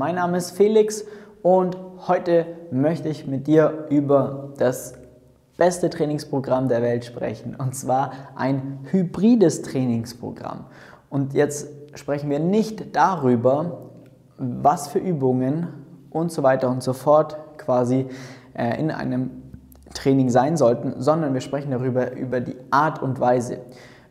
[0.00, 1.04] Mein Name ist Felix
[1.42, 1.76] und
[2.08, 4.94] heute möchte ich mit dir über das
[5.58, 10.64] beste Trainingsprogramm der Welt sprechen und zwar ein hybrides Trainingsprogramm.
[11.10, 13.90] Und jetzt sprechen wir nicht darüber,
[14.38, 15.68] was für Übungen
[16.08, 18.06] und so weiter und so fort quasi
[18.54, 19.30] äh, in einem
[19.92, 23.58] Training sein sollten, sondern wir sprechen darüber über die Art und Weise.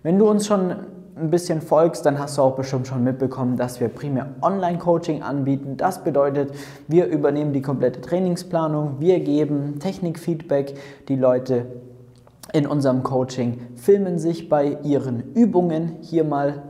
[0.04, 0.76] Wenn du uns schon
[1.16, 5.78] ein bisschen folgst, dann hast du auch bestimmt schon mitbekommen, dass wir primär Online-Coaching anbieten.
[5.78, 6.52] Das bedeutet,
[6.88, 10.76] wir übernehmen die komplette Trainingsplanung, wir geben Technikfeedback,
[11.08, 11.66] die Leute
[12.54, 16.64] in unserem Coaching filmen sich bei ihren Übungen hier mal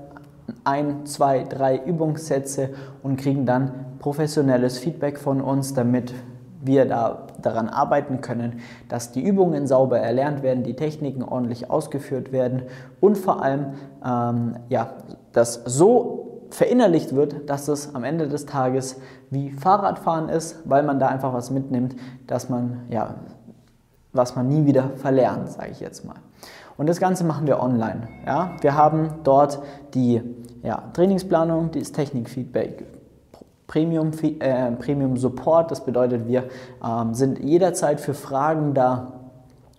[0.63, 2.71] ein, zwei, drei Übungssätze
[3.03, 6.13] und kriegen dann professionelles Feedback von uns, damit
[6.61, 8.59] wir da daran arbeiten können,
[8.89, 12.63] dass die Übungen sauber erlernt werden, die Techniken ordentlich ausgeführt werden
[12.99, 13.73] und vor allem,
[14.05, 14.89] ähm, ja,
[15.31, 18.99] dass so verinnerlicht wird, dass es am Ende des Tages
[19.29, 21.95] wie Fahrradfahren ist, weil man da einfach was mitnimmt,
[22.27, 23.15] dass man, ja,
[24.13, 26.15] was man nie wieder verlernt, sage ich jetzt mal.
[26.77, 28.07] Und das Ganze machen wir online.
[28.25, 28.55] Ja?
[28.61, 29.59] Wir haben dort
[29.93, 30.21] die
[30.63, 32.85] ja, Trainingsplanung, das Technikfeedback,
[33.69, 35.69] Premium, äh, Premium Support.
[35.69, 36.45] Das bedeutet, wir
[36.83, 39.13] ähm, sind jederzeit für Fragen da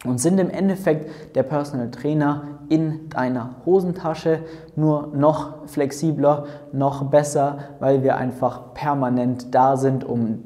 [0.04, 4.44] und sind im Endeffekt der Personal Trainer in deiner Hosentasche,
[4.76, 10.38] nur noch flexibler, noch besser, weil wir einfach permanent da sind, um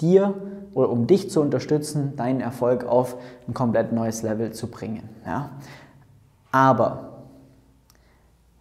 [0.00, 0.34] dir
[0.74, 3.16] oder um dich zu unterstützen, deinen Erfolg auf
[3.46, 5.08] ein komplett neues Level zu bringen.
[5.24, 5.50] Ja?
[6.50, 7.10] Aber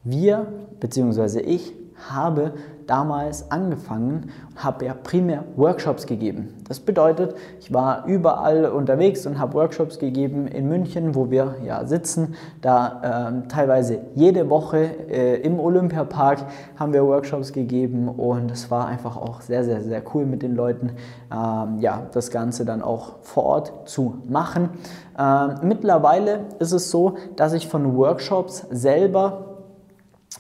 [0.04, 0.46] wir
[0.80, 1.40] bzw.
[1.40, 1.74] ich
[2.10, 2.54] habe
[2.88, 6.54] damals angefangen und habe ja primär Workshops gegeben.
[6.68, 11.86] Das bedeutet, ich war überall unterwegs und habe Workshops gegeben in München, wo wir ja
[11.86, 12.36] sitzen.
[12.62, 16.40] Da äh, teilweise jede Woche äh, im Olympiapark
[16.76, 20.56] haben wir Workshops gegeben und es war einfach auch sehr, sehr, sehr cool mit den
[20.56, 20.92] Leuten,
[21.32, 24.70] ähm, ja, das Ganze dann auch vor Ort zu machen.
[25.18, 29.51] Ähm, mittlerweile ist es so, dass ich von Workshops selber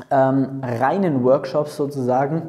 [0.09, 2.43] ähm, reinen Workshops sozusagen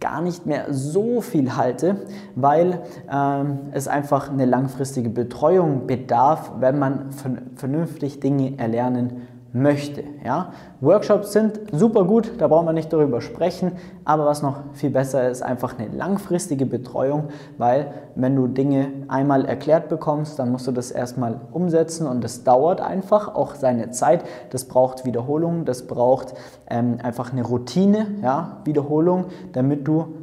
[0.00, 1.96] gar nicht mehr so viel halte,
[2.34, 7.10] weil ähm, es einfach eine langfristige Betreuung bedarf, wenn man
[7.56, 9.22] vernünftig Dinge erlernen
[9.56, 10.04] möchte.
[10.24, 10.52] Ja?
[10.80, 13.72] Workshops sind super gut, da brauchen wir nicht darüber sprechen,
[14.04, 17.24] aber was noch viel besser ist, einfach eine langfristige Betreuung,
[17.56, 22.44] weil wenn du Dinge einmal erklärt bekommst, dann musst du das erstmal umsetzen und das
[22.44, 26.34] dauert einfach auch seine Zeit, das braucht Wiederholung, das braucht
[26.68, 28.58] ähm, einfach eine Routine, ja?
[28.64, 30.14] Wiederholung, damit du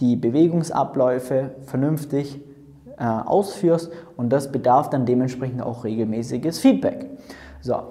[0.00, 2.40] die Bewegungsabläufe vernünftig
[2.98, 7.10] äh, ausführst und das bedarf dann dementsprechend auch regelmäßiges Feedback.
[7.60, 7.82] So,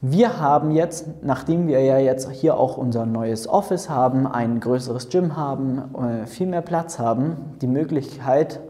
[0.00, 5.08] wir haben jetzt, nachdem wir ja jetzt hier auch unser neues Office haben, ein größeres
[5.08, 8.60] Gym haben, äh, viel mehr Platz haben, die Möglichkeit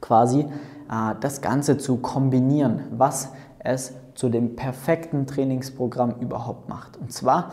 [0.00, 3.30] quasi äh, das Ganze zu kombinieren, was
[3.60, 6.96] es zu dem perfekten Trainingsprogramm überhaupt macht.
[6.96, 7.52] Und zwar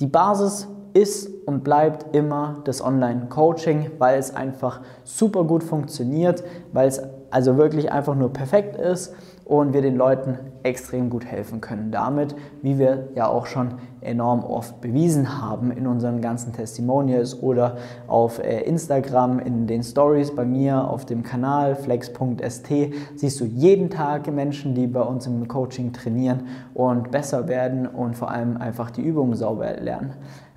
[0.00, 6.88] die Basis ist und bleibt immer das Online-Coaching, weil es einfach super gut funktioniert, weil
[6.88, 9.14] es also wirklich einfach nur perfekt ist
[9.44, 14.44] und wir den Leuten extrem gut helfen können damit, wie wir ja auch schon enorm
[14.44, 17.76] oft bewiesen haben in unseren ganzen Testimonials oder
[18.06, 22.68] auf äh, Instagram in den Stories bei mir auf dem Kanal flex.st
[23.16, 28.16] siehst du jeden Tag Menschen, die bei uns im Coaching trainieren und besser werden und
[28.16, 30.14] vor allem einfach die Übungen sauber lernen.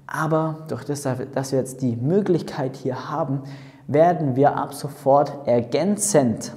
[0.08, 3.44] Aber durch das, dass wir jetzt die Möglichkeit hier haben,
[3.88, 6.54] werden wir ab sofort ergänzend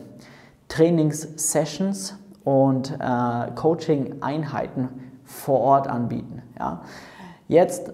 [0.68, 4.88] Trainingssessions und äh, Coaching-Einheiten
[5.24, 6.42] vor Ort anbieten.
[6.58, 6.82] Ja.
[7.46, 7.90] Jetzt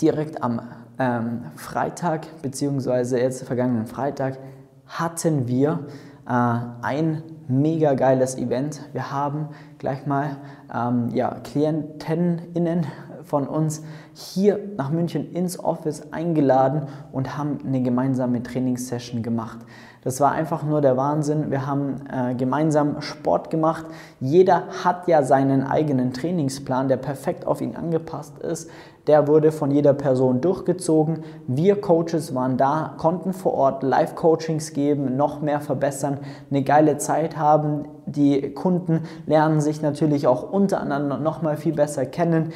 [0.00, 0.60] direkt am
[0.98, 4.38] ähm, Freitag, beziehungsweise jetzt vergangenen Freitag,
[4.86, 5.86] hatten wir
[6.26, 8.80] äh, ein mega geiles Event.
[8.92, 10.36] Wir haben gleich mal
[10.74, 12.86] ähm, ja, KlientenInnen
[13.24, 13.82] von uns
[14.12, 19.58] hier nach München ins Office eingeladen und haben eine gemeinsame Trainingssession gemacht.
[20.02, 21.50] Das war einfach nur der Wahnsinn.
[21.50, 23.86] Wir haben äh, gemeinsam Sport gemacht.
[24.20, 28.70] Jeder hat ja seinen eigenen Trainingsplan, der perfekt auf ihn angepasst ist.
[29.06, 31.24] Der wurde von jeder Person durchgezogen.
[31.46, 36.18] Wir Coaches waren da, konnten vor Ort Live-Coachings geben, noch mehr verbessern,
[36.50, 37.84] eine geile Zeit haben.
[38.06, 42.52] Die Kunden lernen sich natürlich auch untereinander noch mal viel besser kennen.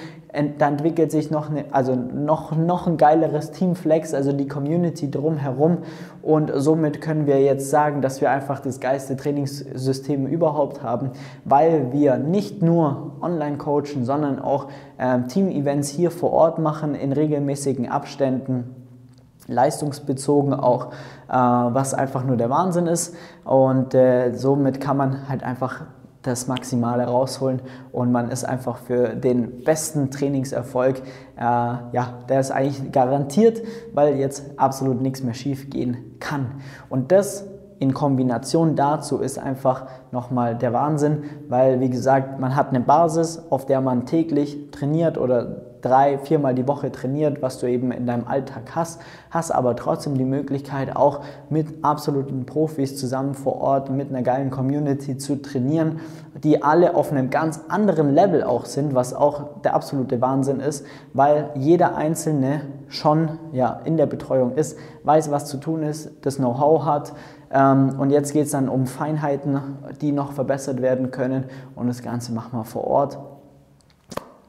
[0.58, 5.78] Da entwickelt sich noch, eine, also noch, noch ein geileres Teamflex, also die Community drumherum.
[6.20, 11.12] Und somit können wir jetzt sagen, dass wir einfach das geilste Trainingssystem überhaupt haben,
[11.46, 17.12] weil wir nicht nur online coachen, sondern auch ähm, Team-Events hier vor Ort machen in
[17.12, 18.74] regelmäßigen Abständen
[19.48, 20.92] leistungsbezogen auch,
[21.28, 23.16] äh, was einfach nur der Wahnsinn ist.
[23.44, 25.86] Und äh, somit kann man halt einfach
[26.28, 30.98] das Maximale rausholen und man ist einfach für den besten Trainingserfolg,
[31.36, 33.62] äh, ja, der ist eigentlich garantiert,
[33.94, 36.60] weil jetzt absolut nichts mehr schief gehen kann.
[36.88, 37.46] Und das
[37.78, 43.42] in Kombination dazu ist einfach nochmal der Wahnsinn, weil wie gesagt, man hat eine Basis,
[43.50, 48.06] auf der man täglich trainiert oder drei, viermal die Woche trainiert, was du eben in
[48.06, 51.20] deinem Alltag hast, hast aber trotzdem die Möglichkeit auch
[51.50, 56.00] mit absoluten Profis zusammen vor Ort, mit einer geilen Community zu trainieren,
[56.42, 60.86] die alle auf einem ganz anderen Level auch sind, was auch der absolute Wahnsinn ist,
[61.12, 66.36] weil jeder Einzelne schon ja, in der Betreuung ist, weiß, was zu tun ist, das
[66.36, 67.12] Know-how hat,
[67.50, 69.60] ähm, und jetzt geht es dann um Feinheiten,
[70.00, 71.44] die noch verbessert werden können.
[71.74, 73.18] Und das Ganze machen wir vor Ort.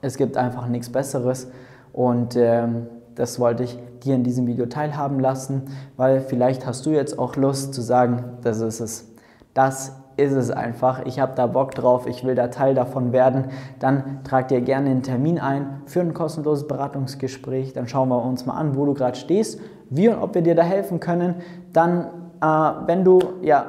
[0.01, 1.48] Es gibt einfach nichts Besseres.
[1.94, 5.63] Und ähm, das wollte ich dir in diesem Video teilhaben lassen,
[5.98, 9.12] weil vielleicht hast du jetzt auch Lust zu sagen, das ist es.
[9.54, 11.06] Das ist es einfach.
[11.06, 13.46] Ich habe da Bock drauf, ich will da Teil davon werden.
[13.80, 17.74] Dann trag dir gerne einen Termin ein für ein kostenloses Beratungsgespräch.
[17.74, 19.60] Dann schauen wir uns mal an, wo du gerade stehst,
[19.90, 21.36] wie und ob wir dir da helfen können.
[21.74, 22.07] Dann
[22.42, 23.66] äh, wenn du ja,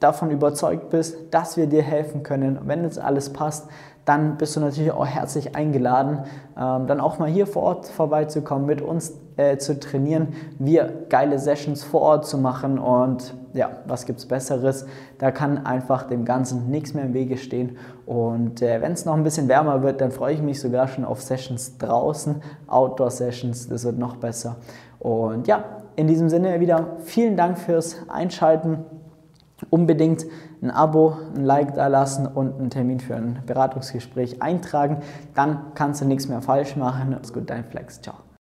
[0.00, 3.68] davon überzeugt bist, dass wir dir helfen können, wenn jetzt alles passt,
[4.04, 6.20] dann bist du natürlich auch herzlich eingeladen,
[6.58, 10.28] ähm, dann auch mal hier vor Ort vorbeizukommen, mit uns äh, zu trainieren,
[10.58, 14.86] wir geile Sessions vor Ort zu machen und ja, was gibt es Besseres?
[15.18, 17.78] Da kann einfach dem Ganzen nichts mehr im Wege stehen.
[18.04, 21.04] Und äh, wenn es noch ein bisschen wärmer wird, dann freue ich mich sogar schon
[21.04, 24.56] auf Sessions draußen, Outdoor-Sessions, das wird noch besser.
[24.98, 25.64] Und ja,
[25.96, 28.84] in diesem Sinne wieder vielen Dank fürs Einschalten.
[29.70, 30.26] Unbedingt
[30.62, 34.98] ein Abo, ein Like da lassen und einen Termin für ein Beratungsgespräch eintragen.
[35.34, 37.14] Dann kannst du nichts mehr falsch machen.
[37.14, 38.00] Alles gut, dein Flex.
[38.00, 38.23] Ciao.